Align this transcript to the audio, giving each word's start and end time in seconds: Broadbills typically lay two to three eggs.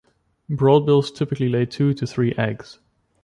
Broadbills 0.49 1.11
typically 1.11 1.47
lay 1.47 1.67
two 1.67 1.93
to 1.93 2.07
three 2.07 2.31
eggs. 2.35 2.79